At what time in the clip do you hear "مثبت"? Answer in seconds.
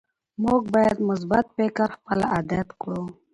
1.09-1.45